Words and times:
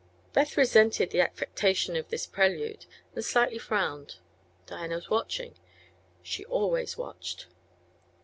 Beth 0.33 0.57
resented 0.57 1.11
the 1.11 1.21
affectation 1.21 1.95
of 1.95 2.09
this 2.09 2.25
prelude, 2.25 2.87
and 3.13 3.23
slightly 3.23 3.59
frowned. 3.59 4.15
Diana 4.65 4.95
was 4.95 5.11
watching; 5.11 5.53
she 6.23 6.43
always 6.45 6.97
watched. 6.97 7.45